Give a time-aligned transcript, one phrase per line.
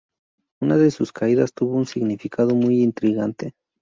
[0.61, 3.53] Una de sus caídas tuvo un significado muy intrigante.